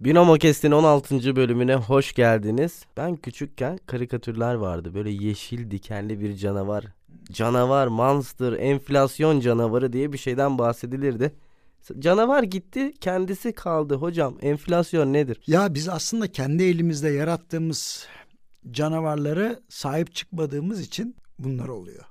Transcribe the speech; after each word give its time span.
Binomo 0.00 0.34
Kest'in 0.34 0.70
16. 0.70 1.36
bölümüne 1.36 1.74
hoş 1.74 2.12
geldiniz. 2.12 2.84
Ben 2.96 3.16
küçükken 3.16 3.78
karikatürler 3.86 4.54
vardı. 4.54 4.94
Böyle 4.94 5.10
yeşil 5.10 5.70
dikenli 5.70 6.20
bir 6.20 6.36
canavar. 6.36 6.84
Canavar, 7.32 7.86
monster, 7.86 8.52
enflasyon 8.52 9.40
canavarı 9.40 9.92
diye 9.92 10.12
bir 10.12 10.18
şeyden 10.18 10.58
bahsedilirdi. 10.58 11.34
Canavar 11.98 12.42
gitti, 12.42 12.94
kendisi 13.00 13.52
kaldı. 13.52 13.94
Hocam 13.94 14.38
enflasyon 14.42 15.12
nedir? 15.12 15.40
Ya 15.46 15.74
biz 15.74 15.88
aslında 15.88 16.32
kendi 16.32 16.62
elimizde 16.62 17.08
yarattığımız 17.08 18.06
canavarlara 18.70 19.60
sahip 19.68 20.14
çıkmadığımız 20.14 20.80
için 20.80 21.16
bunlar 21.38 21.68
oluyor. 21.68 22.04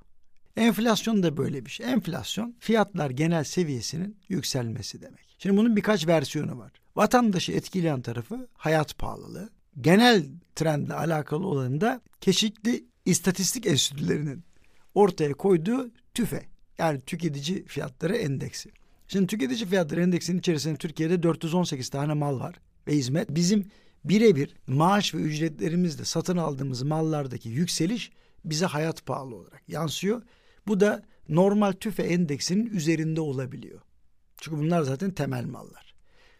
Enflasyon 0.56 1.22
da 1.22 1.36
böyle 1.36 1.64
bir 1.66 1.70
şey. 1.70 1.86
Enflasyon 1.86 2.54
fiyatlar 2.58 3.10
genel 3.10 3.44
seviyesinin 3.44 4.16
yükselmesi 4.28 5.02
demek. 5.02 5.36
Şimdi 5.38 5.56
bunun 5.56 5.76
birkaç 5.76 6.06
versiyonu 6.06 6.58
var. 6.58 6.72
Vatandaşı 6.98 7.52
etkileyen 7.52 8.02
tarafı 8.02 8.48
hayat 8.54 8.98
pahalılığı. 8.98 9.50
Genel 9.80 10.26
trendle 10.54 10.94
alakalı 10.94 11.46
olanı 11.46 11.80
da 11.80 12.00
çeşitli 12.20 12.84
istatistik 13.04 13.66
enstitülerinin 13.66 14.44
ortaya 14.94 15.34
koyduğu 15.34 15.90
TÜFE 16.14 16.42
yani 16.78 17.00
tüketici 17.00 17.64
fiyatları 17.64 18.16
endeksi. 18.16 18.70
Şimdi 19.08 19.26
tüketici 19.26 19.66
fiyatları 19.66 20.02
endeksinin 20.02 20.38
içerisinde 20.38 20.76
Türkiye'de 20.76 21.22
418 21.22 21.88
tane 21.88 22.14
mal 22.14 22.40
var 22.40 22.54
ve 22.86 22.92
hizmet. 22.92 23.30
Bizim 23.30 23.64
birebir 24.04 24.54
maaş 24.66 25.14
ve 25.14 25.18
ücretlerimizle 25.18 26.04
satın 26.04 26.36
aldığımız 26.36 26.82
mallardaki 26.82 27.48
yükseliş 27.48 28.10
bize 28.44 28.66
hayat 28.66 29.06
pahalı 29.06 29.34
olarak 29.34 29.68
yansıyor. 29.68 30.22
Bu 30.66 30.80
da 30.80 31.02
normal 31.28 31.72
tüfe 31.72 32.02
endeksinin 32.02 32.66
üzerinde 32.66 33.20
olabiliyor. 33.20 33.80
Çünkü 34.40 34.58
bunlar 34.58 34.82
zaten 34.82 35.10
temel 35.10 35.44
mallar. 35.44 35.87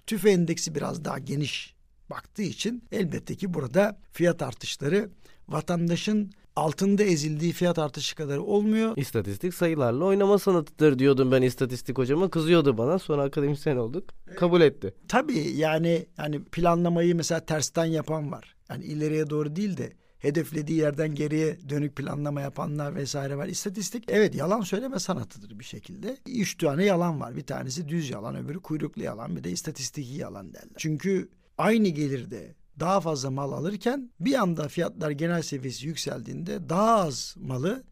Tüfe 0.08 0.30
endeksi 0.30 0.74
biraz 0.74 1.04
daha 1.04 1.18
geniş 1.18 1.74
baktığı 2.10 2.42
için 2.42 2.82
elbette 2.92 3.34
ki 3.34 3.54
burada 3.54 3.98
fiyat 4.12 4.42
artışları 4.42 5.10
vatandaşın 5.48 6.30
altında 6.56 7.02
ezildiği 7.02 7.52
fiyat 7.52 7.78
artışı 7.78 8.16
kadar 8.16 8.38
olmuyor. 8.38 8.96
İstatistik 8.96 9.54
sayılarla 9.54 10.04
oynama 10.04 10.38
sanatıdır 10.38 10.98
diyordum 10.98 11.32
ben 11.32 11.42
istatistik 11.42 11.98
hocama. 11.98 12.30
Kızıyordu 12.30 12.78
bana. 12.78 12.98
Sonra 12.98 13.22
akademisyen 13.22 13.76
olduk. 13.76 14.04
Kabul 14.36 14.60
etti. 14.60 14.94
Tabii 15.08 15.50
yani 15.56 16.06
yani 16.18 16.44
planlamayı 16.44 17.14
mesela 17.14 17.40
tersten 17.40 17.84
yapan 17.84 18.32
var. 18.32 18.56
Yani 18.70 18.84
ileriye 18.84 19.30
doğru 19.30 19.56
değil 19.56 19.76
de 19.76 19.92
hedeflediği 20.18 20.78
yerden 20.78 21.14
geriye 21.14 21.58
dönük 21.68 21.96
planlama 21.96 22.40
yapanlar 22.40 22.94
vesaire 22.94 23.36
var. 23.36 23.46
İstatistik 23.46 24.04
evet 24.08 24.34
yalan 24.34 24.60
söyleme 24.60 24.98
sanatıdır 24.98 25.58
bir 25.58 25.64
şekilde. 25.64 26.16
Üç 26.26 26.56
tane 26.56 26.84
yalan 26.84 27.20
var. 27.20 27.36
Bir 27.36 27.46
tanesi 27.46 27.88
düz 27.88 28.10
yalan, 28.10 28.36
öbürü 28.36 28.60
kuyruklu 28.60 29.02
yalan, 29.02 29.36
bir 29.36 29.44
de 29.44 29.50
istatistiki 29.50 30.14
yalan 30.14 30.54
derler. 30.54 30.76
Çünkü 30.76 31.28
aynı 31.58 31.88
gelirde 31.88 32.54
daha 32.80 33.00
fazla 33.00 33.30
mal 33.30 33.52
alırken 33.52 34.10
bir 34.20 34.34
anda 34.34 34.68
fiyatlar 34.68 35.10
genel 35.10 35.42
seviyesi 35.42 35.86
yükseldiğinde 35.86 36.68
daha 36.68 36.96
az 37.00 37.34
malı 37.38 37.84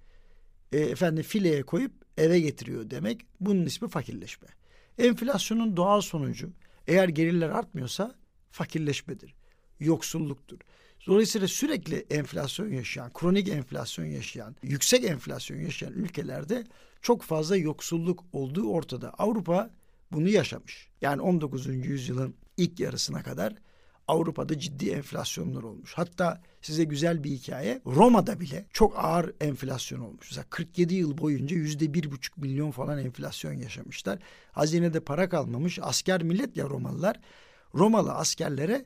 e, 0.72 0.78
efendim 0.78 1.22
fileye 1.22 1.62
koyup 1.62 1.92
eve 2.16 2.40
getiriyor 2.40 2.90
demek. 2.90 3.27
Bunun 3.40 3.66
ismi 3.66 3.88
fakirleşme. 3.88 4.48
Enflasyonun 4.98 5.77
doğal 5.77 6.00
sonucu 6.00 6.50
eğer 6.86 7.08
gelirler 7.08 7.48
artmıyorsa 7.48 8.14
fakirleşmedir. 8.50 9.34
Yoksulluktur. 9.80 10.58
Dolayısıyla 11.06 11.48
sürekli 11.48 12.06
enflasyon 12.10 12.68
yaşayan, 12.72 13.12
kronik 13.12 13.48
enflasyon 13.48 14.06
yaşayan, 14.06 14.56
yüksek 14.62 15.04
enflasyon 15.04 15.58
yaşayan 15.58 15.92
ülkelerde 15.92 16.64
çok 17.02 17.22
fazla 17.22 17.56
yoksulluk 17.56 18.24
olduğu 18.32 18.70
ortada. 18.70 19.10
Avrupa 19.10 19.70
bunu 20.12 20.28
yaşamış. 20.28 20.88
Yani 21.00 21.22
19. 21.22 21.66
yüzyılın 21.66 22.34
ilk 22.56 22.80
yarısına 22.80 23.22
kadar 23.22 23.54
Avrupa'da 24.08 24.58
ciddi 24.58 24.90
enflasyonlar 24.90 25.62
olmuş. 25.62 25.92
Hatta 25.94 26.42
size 26.62 26.84
güzel 26.84 27.24
bir 27.24 27.30
hikaye. 27.30 27.80
Roma'da 27.86 28.40
bile 28.40 28.66
çok 28.72 29.05
ağır 29.05 29.33
enflasyon 29.40 30.00
olmuş. 30.00 30.30
Mesela 30.30 30.46
47 30.50 30.95
yıl 30.95 31.18
boyunca 31.18 31.56
yüzde 31.56 31.95
bir 31.95 32.11
buçuk 32.11 32.39
milyon 32.39 32.70
falan 32.70 32.98
enflasyon 32.98 33.52
yaşamışlar. 33.52 34.18
Hazinede 34.52 35.00
para 35.00 35.28
kalmamış. 35.28 35.78
Asker 35.83 36.22
millet 36.22 36.56
ya 36.56 36.64
Romalılar. 36.64 37.20
Romalı 37.74 38.12
askerlere 38.12 38.84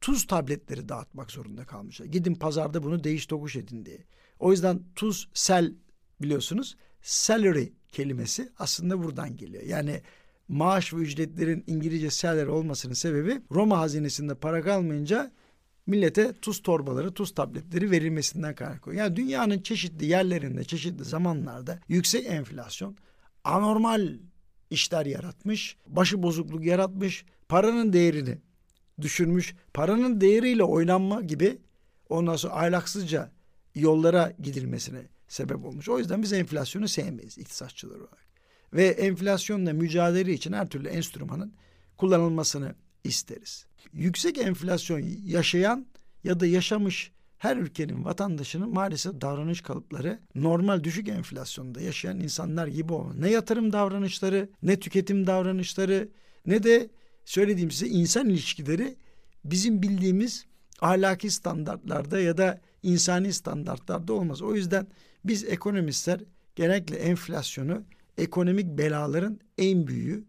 tuz 0.00 0.26
tabletleri 0.26 0.88
dağıtmak 0.88 1.30
zorunda 1.30 1.64
kalmışlar. 1.64 2.06
Gidin 2.06 2.34
pazarda 2.34 2.82
bunu 2.82 3.04
değiş 3.04 3.26
tokuş 3.26 3.56
edin 3.56 3.86
diye. 3.86 4.04
O 4.38 4.50
yüzden 4.50 4.80
tuz, 4.94 5.28
sel 5.34 5.74
biliyorsunuz. 6.22 6.76
Salary 7.02 7.68
kelimesi 7.88 8.52
aslında 8.58 9.02
buradan 9.04 9.36
geliyor. 9.36 9.62
Yani 9.62 10.02
maaş 10.48 10.94
ve 10.94 10.96
ücretlerin 10.96 11.64
İngilizce 11.66 12.10
salary 12.10 12.50
olmasının 12.50 12.94
sebebi 12.94 13.40
Roma 13.52 13.78
hazinesinde 13.78 14.34
para 14.34 14.62
kalmayınca 14.62 15.32
millete 15.86 16.32
tuz 16.32 16.62
torbaları, 16.62 17.14
tuz 17.14 17.34
tabletleri 17.34 17.90
verilmesinden 17.90 18.54
kaynaklanıyor. 18.54 19.04
Yani 19.04 19.16
dünyanın 19.16 19.62
çeşitli 19.62 20.06
yerlerinde, 20.06 20.64
çeşitli 20.64 21.04
zamanlarda 21.04 21.78
yüksek 21.88 22.26
enflasyon 22.26 22.96
anormal 23.44 24.08
işler 24.70 25.06
yaratmış, 25.06 25.76
başı 25.86 26.22
bozukluk 26.22 26.64
yaratmış, 26.64 27.24
paranın 27.48 27.92
değerini 27.92 28.38
düşürmüş, 29.00 29.54
paranın 29.74 30.20
değeriyle 30.20 30.62
oynanma 30.62 31.20
gibi 31.20 31.58
ondan 32.08 32.36
sonra 32.36 32.54
ahlaksızca 32.54 33.30
yollara 33.74 34.32
gidilmesine 34.42 35.02
sebep 35.28 35.64
olmuş. 35.64 35.88
O 35.88 35.98
yüzden 35.98 36.22
biz 36.22 36.32
enflasyonu 36.32 36.88
sevmeyiz 36.88 37.38
iktisatçılar 37.38 37.96
olarak 37.96 38.26
ve 38.72 38.86
enflasyonla 38.86 39.72
mücadele 39.72 40.32
için 40.32 40.52
her 40.52 40.68
türlü 40.68 40.88
enstrümanın 40.88 41.52
kullanılmasını 41.96 42.74
isteriz. 43.04 43.66
Yüksek 43.92 44.38
enflasyon 44.38 45.02
yaşayan 45.24 45.86
ya 46.24 46.40
da 46.40 46.46
yaşamış 46.46 47.12
her 47.38 47.56
ülkenin 47.56 48.04
vatandaşının 48.04 48.74
maalesef 48.74 49.20
davranış 49.20 49.60
kalıpları 49.60 50.18
normal 50.34 50.84
düşük 50.84 51.08
enflasyonda 51.08 51.80
yaşayan 51.80 52.20
insanlar 52.20 52.66
gibi 52.66 52.92
olmalı. 52.92 53.20
Ne 53.20 53.30
yatırım 53.30 53.72
davranışları, 53.72 54.48
ne 54.62 54.80
tüketim 54.80 55.26
davranışları, 55.26 56.08
ne 56.46 56.62
de 56.62 56.90
söylediğim 57.26 57.70
size 57.70 57.86
insan 57.86 58.28
ilişkileri 58.28 58.96
bizim 59.44 59.82
bildiğimiz 59.82 60.46
ahlaki 60.80 61.30
standartlarda 61.30 62.20
ya 62.20 62.38
da 62.38 62.60
insani 62.82 63.32
standartlarda 63.32 64.12
olmaz. 64.12 64.42
O 64.42 64.54
yüzden 64.54 64.86
biz 65.24 65.44
ekonomistler 65.44 66.20
genellikle 66.54 66.96
enflasyonu 66.96 67.82
ekonomik 68.18 68.78
belaların 68.78 69.40
en 69.58 69.86
büyüğü 69.86 70.24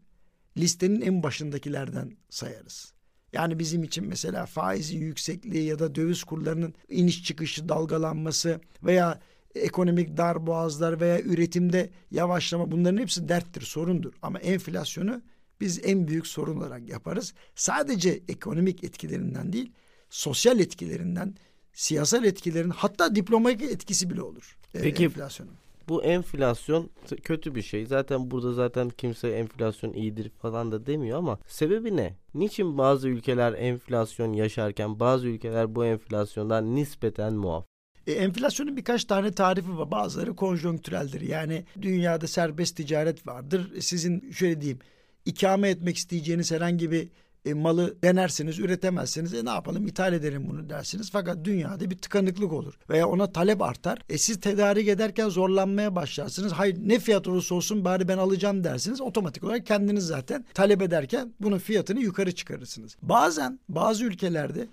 listenin 0.58 1.02
en 1.02 1.24
başındakilerden 1.24 2.18
sayarız. 2.30 2.94
Yani 3.34 3.60
bizim 3.60 3.84
için 3.84 4.08
mesela 4.08 4.46
faizin 4.46 5.00
yüksekliği 5.00 5.64
ya 5.64 5.80
da 5.80 5.96
döviz 5.96 6.24
kurlarının 6.24 6.74
iniş 6.90 7.24
çıkışı 7.24 7.70
dalgalanması 7.70 8.62
veya 8.84 9.20
ekonomik 9.56 10.18
darboğazlar 10.18 11.02
veya 11.02 11.22
üretimde 11.22 11.90
yavaşlama 12.12 12.72
bunların 12.72 12.98
hepsi 12.98 13.30
derttir, 13.30 13.62
sorundur. 13.62 14.14
Ama 14.22 14.40
enflasyonu 14.40 15.22
biz 15.62 15.82
en 15.84 16.08
büyük 16.08 16.28
sorun 16.28 16.58
olarak 16.58 16.90
yaparız. 16.90 17.34
Sadece 17.56 18.22
ekonomik 18.28 18.84
etkilerinden 18.84 19.54
değil, 19.54 19.72
sosyal 20.10 20.60
etkilerinden, 20.60 21.36
siyasal 21.74 22.24
etkilerin 22.24 22.70
hatta 22.70 23.16
diplomatik 23.16 23.72
etkisi 23.72 24.10
bile 24.10 24.22
olur. 24.22 24.58
E, 24.74 24.82
Peki 24.82 25.04
enflasyonun 25.04 25.54
bu 25.90 26.04
enflasyon 26.04 26.90
kötü 27.24 27.56
bir 27.56 27.62
şey. 27.62 27.86
Zaten 27.86 28.32
burada 28.32 28.54
zaten 28.54 28.90
kimse 28.90 29.30
enflasyon 29.30 29.94
iyidir 29.94 30.30
falan 30.30 30.72
da 30.72 30.86
demiyor 30.86 31.18
ama 31.18 31.40
sebebi 31.48 31.98
ne? 31.98 32.16
Niçin 32.34 32.78
bazı 32.78 33.10
ülkeler 33.10 33.54
enflasyon 33.54 34.34
yaşarken 34.34 35.00
bazı 35.00 35.28
ülkeler 35.28 35.76
bu 35.76 35.86
enflasyondan 35.86 36.76
nispeten 36.76 37.34
muaf? 37.34 37.66
E, 38.08 38.12
enflasyonun 38.12 38.78
birkaç 38.78 39.06
tane 39.06 39.32
tarifi 39.32 39.78
var. 39.78 39.92
Bazıları 39.92 40.36
konjonktüreldir. 40.36 41.22
Yani 41.22 41.66
dünyada 41.82 42.28
serbest 42.28 42.78
ticaret 42.78 43.28
vardır. 43.28 43.72
E, 43.76 43.82
sizin 43.82 44.32
şöyle 44.32 44.62
diyeyim 44.62 44.80
ikame 45.28 45.70
etmek 45.70 45.98
isteyeceğiniz 45.98 46.52
herhangi 46.52 46.92
bir 46.92 47.10
e, 47.46 47.54
malı 47.54 48.02
denersiniz, 48.04 48.60
üretemezseniz 48.60 49.34
e 49.34 49.46
ne 49.46 49.50
yapalım 49.50 49.88
ithal 49.88 50.14
edelim 50.14 50.46
bunu 50.50 50.70
dersiniz. 50.70 51.10
Fakat 51.12 51.46
dünyada 51.46 51.90
bir 51.90 51.98
tıkanıklık 51.98 52.54
olur 52.54 52.74
veya 52.90 53.08
ona 53.08 53.32
talep 53.32 53.62
artar. 53.62 54.00
E 54.10 54.18
siz 54.18 54.40
tedarik 54.40 54.88
ederken 54.88 55.30
zorlanmaya 55.30 55.96
başlarsınız. 55.96 56.52
Hayır 56.52 56.78
ne 56.82 57.00
fiyat 57.00 57.28
olursa 57.28 57.56
olsun 57.56 57.86
bari 57.86 58.08
ben 58.08 58.18
alacağım 58.18 58.64
dersiniz. 58.64 59.02
Otomatik 59.02 59.44
olarak 59.44 59.66
kendiniz 59.66 60.06
zaten 60.06 60.46
talep 60.54 60.82
ederken 60.82 61.34
bunun 61.40 61.58
fiyatını 61.58 62.00
yukarı 62.00 62.32
çıkarırsınız. 62.32 62.98
Bazen 63.02 63.60
bazı 63.70 64.06
ülkelerde 64.06 64.68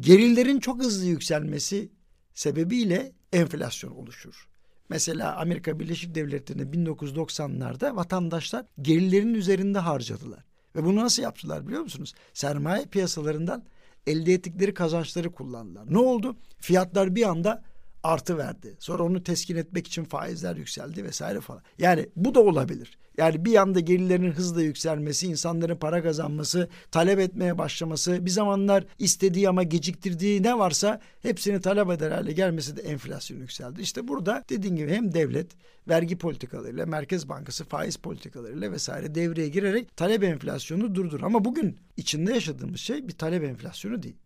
gerillerin 0.00 0.60
çok 0.60 0.80
hızlı 0.80 1.06
yükselmesi 1.06 1.88
sebebiyle 2.34 3.12
enflasyon 3.32 3.90
oluşur. 3.90 4.48
Mesela 4.88 5.36
Amerika 5.36 5.80
Birleşik 5.80 6.14
Devletleri'nde 6.14 6.76
1990'larda 6.76 7.96
vatandaşlar 7.96 8.66
gelirlerin 8.82 9.34
üzerinde 9.34 9.78
harcadılar. 9.78 10.44
Ve 10.76 10.84
bunu 10.84 10.96
nasıl 10.96 11.22
yaptılar 11.22 11.66
biliyor 11.66 11.82
musunuz? 11.82 12.14
Sermaye 12.32 12.84
piyasalarından 12.84 13.64
elde 14.06 14.32
ettikleri 14.32 14.74
kazançları 14.74 15.32
kullandılar. 15.32 15.84
Ne 15.92 15.98
oldu? 15.98 16.36
Fiyatlar 16.58 17.14
bir 17.14 17.22
anda 17.28 17.64
artı 18.02 18.38
verdi. 18.38 18.76
Sonra 18.78 19.02
onu 19.02 19.22
teskin 19.22 19.56
etmek 19.56 19.86
için 19.86 20.04
faizler 20.04 20.56
yükseldi 20.56 21.04
vesaire 21.04 21.40
falan. 21.40 21.62
Yani 21.78 22.06
bu 22.16 22.34
da 22.34 22.40
olabilir. 22.40 22.98
Yani 23.18 23.44
bir 23.44 23.50
yanda 23.50 23.80
gelirlerin 23.80 24.32
hızla 24.32 24.62
yükselmesi, 24.62 25.26
insanların 25.26 25.76
para 25.76 26.02
kazanması, 26.02 26.68
talep 26.90 27.18
etmeye 27.18 27.58
başlaması, 27.58 28.26
bir 28.26 28.30
zamanlar 28.30 28.84
istediği 28.98 29.48
ama 29.48 29.62
geciktirdiği 29.62 30.42
ne 30.42 30.58
varsa 30.58 31.00
hepsini 31.22 31.60
talep 31.60 31.90
eder 31.90 32.10
hale 32.10 32.32
gelmesi 32.32 32.76
de 32.76 32.82
enflasyon 32.82 33.38
yükseldi. 33.38 33.82
İşte 33.82 34.08
burada 34.08 34.44
dediğim 34.48 34.76
gibi 34.76 34.90
hem 34.90 35.14
devlet 35.14 35.50
vergi 35.88 36.18
politikalarıyla, 36.18 36.86
Merkez 36.86 37.28
Bankası 37.28 37.64
faiz 37.64 37.96
politikalarıyla 37.96 38.72
vesaire 38.72 39.14
devreye 39.14 39.48
girerek 39.48 39.96
talep 39.96 40.24
enflasyonu 40.24 40.94
durdur. 40.94 41.22
Ama 41.22 41.44
bugün 41.44 41.78
içinde 41.96 42.32
yaşadığımız 42.32 42.80
şey 42.80 43.08
bir 43.08 43.12
talep 43.12 43.44
enflasyonu 43.44 44.02
değil. 44.02 44.16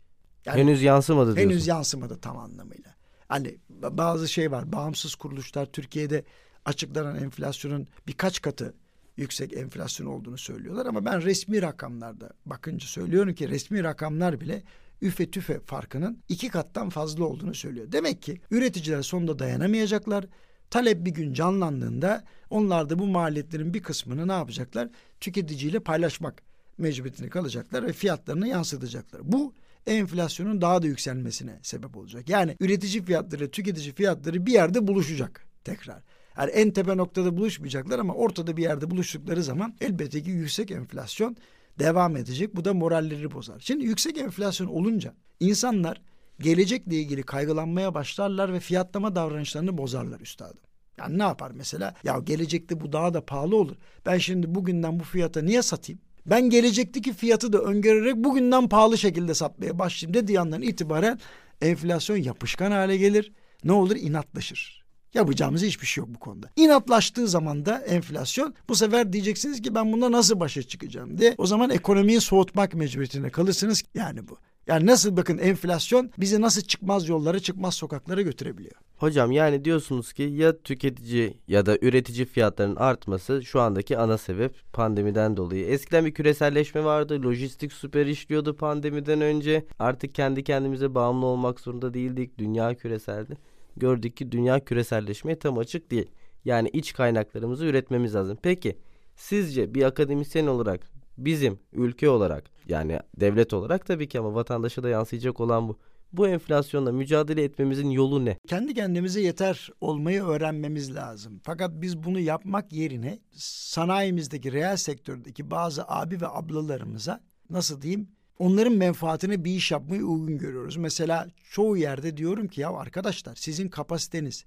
Yani 0.47 0.61
henüz 0.61 0.83
yansımadı 0.83 1.37
diyorsun. 1.37 1.51
Henüz 1.51 1.67
yansımadı 1.67 2.19
tam 2.21 2.39
anlamıyla. 2.39 2.95
Hani 3.31 3.57
bazı 3.81 4.29
şey 4.29 4.51
var. 4.51 4.73
Bağımsız 4.73 5.15
kuruluşlar 5.15 5.67
Türkiye'de 5.67 6.25
açıklanan 6.65 7.17
enflasyonun 7.17 7.89
birkaç 8.07 8.43
katı 8.43 8.75
yüksek 9.17 9.53
enflasyon 9.53 10.07
olduğunu 10.07 10.39
söylüyorlar 10.39 10.87
ama 10.87 11.05
ben 11.05 11.23
resmi 11.23 11.63
rakamlarda 11.63 12.31
bakınca 12.47 12.87
söylüyorum 12.87 13.35
ki 13.35 13.49
resmi 13.49 13.85
rakamlar 13.85 14.41
bile 14.41 14.63
üfe 15.03 15.31
tüfe 15.31 15.61
farkının 15.61 16.23
iki 16.29 16.49
kattan 16.49 16.89
fazla 16.89 17.25
olduğunu 17.25 17.55
söylüyor. 17.55 17.93
Demek 17.93 18.23
ki 18.23 18.41
üreticiler 18.51 19.03
sonunda 19.03 19.39
dayanamayacaklar. 19.39 20.25
Talep 20.71 21.05
bir 21.05 21.11
gün 21.11 21.33
canlandığında 21.33 22.25
onlar 22.51 22.91
da 22.91 22.99
bu 22.99 23.07
maliyetlerin 23.07 23.75
bir 23.75 23.83
kısmını 23.83 24.29
ne 24.29 24.33
yapacaklar? 24.33 24.89
Tüketiciyle 25.21 25.81
paylaşmak 25.81 26.43
mecburiyetine 26.79 27.29
kalacaklar 27.29 27.87
ve 27.87 27.93
fiyatlarını 27.93 28.49
yansıtacaklar. 28.49 29.21
Bu 29.25 29.55
enflasyonun 29.87 30.61
daha 30.61 30.83
da 30.83 30.87
yükselmesine 30.87 31.59
sebep 31.63 31.97
olacak. 31.97 32.29
Yani 32.29 32.57
üretici 32.61 33.03
fiyatları, 33.03 33.51
tüketici 33.51 33.93
fiyatları 33.93 34.47
bir 34.47 34.53
yerde 34.53 34.87
buluşacak 34.87 35.47
tekrar. 35.65 36.03
Yani 36.39 36.51
en 36.51 36.71
tepe 36.71 36.97
noktada 36.97 37.37
buluşmayacaklar 37.37 37.99
ama 37.99 38.15
ortada 38.15 38.57
bir 38.57 38.63
yerde 38.63 38.91
buluştukları 38.91 39.43
zaman 39.43 39.77
elbette 39.81 40.23
ki 40.23 40.31
yüksek 40.31 40.71
enflasyon 40.71 41.37
devam 41.79 42.17
edecek. 42.17 42.57
Bu 42.57 42.65
da 42.65 42.75
moralleri 42.75 43.33
bozar. 43.33 43.61
Şimdi 43.61 43.85
yüksek 43.85 44.19
enflasyon 44.19 44.67
olunca 44.67 45.15
insanlar 45.41 46.01
gelecekle 46.41 46.97
ilgili 46.97 47.23
kaygılanmaya 47.23 47.95
başlarlar 47.95 48.53
ve 48.53 48.61
fiyatlama 48.61 49.17
davranışlarını 49.17 49.79
bozarlar 49.79 50.21
üstadım. 50.21 50.61
Yani 50.99 51.19
ne 51.19 51.23
yapar 51.23 51.51
mesela? 51.51 51.95
Ya 52.05 52.19
gelecekte 52.19 52.81
bu 52.81 52.93
daha 52.93 53.15
da 53.15 53.27
pahalı 53.27 53.57
olur. 53.57 53.77
Ben 54.07 54.19
şimdi 54.19 54.55
bugünden 54.55 55.01
bu 55.01 55.05
fiyata 55.05 55.43
niye 55.43 55.63
satayım? 55.63 56.01
Ben 56.27 56.51
gelecekteki 56.51 57.13
fiyatı 57.13 57.53
da 57.53 57.59
öngörerek 57.59 58.17
bugünden 58.17 58.69
pahalı 58.69 58.99
şekilde 58.99 59.35
satmaya 59.35 59.79
başlayayım 59.79 60.15
dediği 60.15 60.41
andan 60.41 60.63
itibaren 60.63 61.19
enflasyon 61.61 62.17
yapışkan 62.17 62.71
hale 62.71 62.97
gelir. 62.97 63.33
Ne 63.65 63.73
olur? 63.73 63.97
inatlaşır. 63.97 64.81
Yapacağımız 65.15 65.63
hiçbir 65.63 65.87
şey 65.87 66.03
yok 66.03 66.11
bu 66.15 66.19
konuda. 66.19 66.51
İnatlaştığı 66.57 67.29
zaman 67.29 67.67
da 67.67 67.79
enflasyon 67.79 68.55
bu 68.69 68.75
sefer 68.75 69.13
diyeceksiniz 69.13 69.63
ki 69.63 69.75
ben 69.75 69.93
bunda 69.93 70.13
nasıl 70.13 70.41
başa 70.41 70.63
çıkacağım 70.63 71.19
diye. 71.19 71.35
O 71.39 71.47
zaman 71.47 71.71
ekonomiyi 71.71 72.21
soğutmak 72.21 72.75
mecburiyetinde 72.75 73.31
kalırsınız. 73.31 73.83
Yani 73.95 74.29
bu. 74.29 74.39
Yani 74.67 74.87
nasıl 74.87 75.17
bakın 75.17 75.39
enflasyon 75.39 76.11
bizi 76.19 76.41
nasıl 76.41 76.63
çıkmaz 76.63 77.09
yollara 77.09 77.41
çıkmaz 77.41 77.75
sokaklara 77.75 78.23
götürebiliyor. 78.23 78.75
Hocam 78.97 79.33
yani 79.33 79.65
diyorsunuz 79.65 80.13
ki 80.13 80.23
ya 80.23 80.63
tüketici 80.63 81.39
ya 81.49 81.67
da 81.67 81.79
üretici 81.81 82.27
fiyatlarının 82.27 82.77
artması 82.77 83.43
şu 83.45 83.61
andaki 83.61 83.99
ana 83.99 84.19
sebep 84.19 84.73
pandemiden 84.73 85.37
dolayı. 85.37 85.67
Eskiden 85.67 86.05
bir 86.05 86.15
küreselleşme 86.15 86.85
vardı. 86.85 87.23
Lojistik 87.23 87.73
süper 87.73 88.07
işliyordu 88.07 88.57
pandemiden 88.57 89.21
önce. 89.21 89.67
Artık 89.79 90.15
kendi 90.15 90.45
kendimize 90.45 90.95
bağımlı 90.95 91.27
olmak 91.27 91.61
zorunda 91.61 91.95
değildik. 91.95 92.39
Dünya 92.39 92.75
küreseldi. 92.75 93.37
Gördük 93.77 94.17
ki 94.17 94.33
dünya 94.33 94.65
küreselleşmeye 94.65 95.39
tam 95.39 95.59
açık 95.59 95.91
değil. 95.91 96.11
Yani 96.45 96.69
iç 96.73 96.93
kaynaklarımızı 96.93 97.67
üretmemiz 97.67 98.15
lazım. 98.15 98.39
Peki 98.43 98.77
sizce 99.17 99.75
bir 99.75 99.83
akademisyen 99.83 100.47
olarak 100.47 101.00
bizim 101.25 101.59
ülke 101.73 102.09
olarak 102.09 102.45
yani 102.69 103.01
devlet 103.17 103.53
olarak 103.53 103.87
tabii 103.87 104.09
ki 104.09 104.19
ama 104.19 104.35
vatandaşa 104.35 104.83
da 104.83 104.89
yansıyacak 104.89 105.41
olan 105.41 105.69
bu. 105.69 105.79
Bu 106.13 106.29
enflasyonla 106.29 106.93
mücadele 106.93 107.45
etmemizin 107.45 107.91
yolu 107.91 108.25
ne? 108.25 108.39
Kendi 108.49 108.75
kendimize 108.75 109.21
yeter 109.21 109.71
olmayı 109.81 110.23
öğrenmemiz 110.23 110.95
lazım. 110.95 111.41
Fakat 111.43 111.71
biz 111.75 112.03
bunu 112.03 112.21
yapmak 112.21 112.73
yerine 112.73 113.19
sanayimizdeki 113.37 114.53
reel 114.53 114.77
sektördeki 114.77 115.51
bazı 115.51 115.85
abi 115.89 116.21
ve 116.21 116.29
ablalarımıza 116.29 117.21
nasıl 117.51 117.83
diyeyim 117.83 118.09
onların 118.39 118.73
menfaatine 118.73 119.45
bir 119.45 119.55
iş 119.55 119.71
yapmayı 119.71 120.05
uygun 120.05 120.39
görüyoruz. 120.39 120.77
Mesela 120.77 121.29
çoğu 121.51 121.77
yerde 121.77 122.17
diyorum 122.17 122.49
ki 122.49 122.61
ya 122.61 122.71
arkadaşlar 122.71 123.35
sizin 123.35 123.69
kapasiteniz 123.69 124.45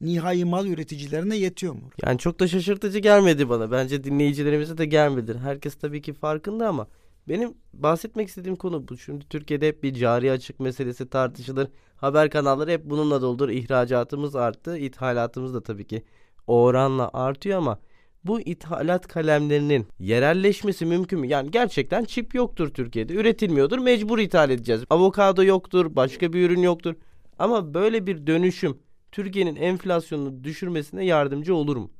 nihai 0.00 0.44
mal 0.44 0.66
üreticilerine 0.66 1.36
yetiyor 1.36 1.74
mu? 1.74 1.90
Yani 2.02 2.18
çok 2.18 2.40
da 2.40 2.48
şaşırtıcı 2.48 2.98
gelmedi 2.98 3.48
bana. 3.48 3.70
Bence 3.70 4.04
dinleyicilerimize 4.04 4.78
de 4.78 4.86
gelmedi. 4.86 5.38
Herkes 5.42 5.74
tabii 5.74 6.02
ki 6.02 6.12
farkında 6.12 6.68
ama 6.68 6.86
benim 7.28 7.54
bahsetmek 7.72 8.28
istediğim 8.28 8.56
konu 8.56 8.88
bu. 8.88 8.98
Şimdi 8.98 9.28
Türkiye'de 9.28 9.68
hep 9.68 9.82
bir 9.82 9.94
cari 9.94 10.32
açık 10.32 10.60
meselesi 10.60 11.10
tartışılır. 11.10 11.68
Haber 11.96 12.30
kanalları 12.30 12.70
hep 12.70 12.84
bununla 12.84 13.22
doldur. 13.22 13.48
İhracatımız 13.48 14.36
arttı. 14.36 14.78
ithalatımız 14.78 15.54
da 15.54 15.62
tabii 15.62 15.86
ki 15.86 16.02
oranla 16.46 17.10
artıyor 17.12 17.58
ama 17.58 17.78
bu 18.24 18.40
ithalat 18.40 19.08
kalemlerinin 19.08 19.86
yerelleşmesi 19.98 20.86
mümkün 20.86 21.20
mü? 21.20 21.26
Yani 21.26 21.50
gerçekten 21.50 22.04
çip 22.04 22.34
yoktur 22.34 22.68
Türkiye'de. 22.68 23.14
Üretilmiyordur. 23.14 23.78
Mecbur 23.78 24.18
ithal 24.18 24.50
edeceğiz. 24.50 24.82
Avokado 24.90 25.44
yoktur. 25.44 25.96
Başka 25.96 26.32
bir 26.32 26.50
ürün 26.50 26.62
yoktur. 26.62 26.94
Ama 27.38 27.74
böyle 27.74 28.06
bir 28.06 28.26
dönüşüm 28.26 28.78
Türkiye'nin 29.12 29.56
enflasyonunu 29.56 30.44
düşürmesine 30.44 31.04
yardımcı 31.04 31.54
olur 31.54 31.76
mu? 31.76 31.90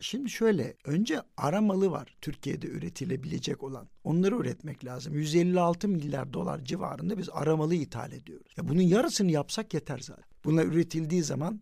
Şimdi 0.00 0.30
şöyle 0.30 0.76
önce 0.84 1.22
aramalı 1.36 1.90
var 1.90 2.16
Türkiye'de 2.20 2.66
üretilebilecek 2.66 3.62
olan. 3.62 3.88
Onları 4.04 4.36
üretmek 4.36 4.84
lazım. 4.84 5.14
156 5.14 5.88
milyar 5.88 6.32
dolar 6.32 6.64
civarında 6.64 7.18
biz 7.18 7.28
aramalı 7.32 7.74
ithal 7.74 8.12
ediyoruz. 8.12 8.52
Ya 8.56 8.68
bunun 8.68 8.82
yarısını 8.82 9.30
yapsak 9.30 9.74
yeter 9.74 9.98
zaten. 9.98 10.24
Bunlar 10.44 10.64
üretildiği 10.64 11.22
zaman 11.22 11.60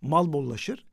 mal 0.00 0.32
bollaşır. 0.32 0.86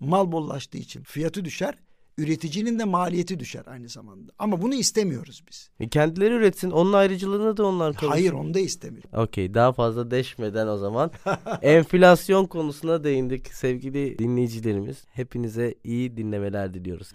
Mal 0.00 0.32
bollaştığı 0.32 0.78
için 0.78 1.02
fiyatı 1.02 1.44
düşer 1.44 1.78
üreticinin 2.18 2.78
de 2.78 2.84
maliyeti 2.84 3.38
düşer 3.38 3.62
aynı 3.66 3.88
zamanda. 3.88 4.32
Ama 4.38 4.62
bunu 4.62 4.74
istemiyoruz 4.74 5.44
biz. 5.48 5.70
E 5.80 5.88
kendileri 5.88 6.34
üretsin. 6.34 6.70
Onun 6.70 6.92
ayrıcılığını 6.92 7.56
da 7.56 7.66
onlar 7.66 7.92
konuşsun. 7.92 8.08
Hayır 8.08 8.32
onu 8.32 8.54
da 8.54 8.58
istemiyor. 8.58 9.04
Okey 9.12 9.54
daha 9.54 9.72
fazla 9.72 10.10
deşmeden 10.10 10.66
o 10.66 10.76
zaman 10.76 11.10
enflasyon 11.62 12.46
konusuna 12.46 13.04
değindik 13.04 13.54
sevgili 13.54 14.18
dinleyicilerimiz. 14.18 15.04
Hepinize 15.12 15.74
iyi 15.84 16.16
dinlemeler 16.16 16.74
diliyoruz. 16.74 17.10